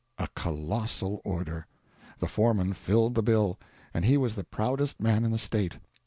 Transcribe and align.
A 0.17 0.27
colossal 0.33 1.21
order! 1.23 1.67
The 2.17 2.27
foreman 2.27 2.73
filled 2.73 3.13
the 3.13 3.21
bill; 3.21 3.59
and 3.93 4.03
he 4.03 4.17
was 4.17 4.33
the 4.33 4.43
proudest 4.43 4.99
man 4.99 5.23
in 5.23 5.29
the 5.29 5.37
State. 5.37 5.77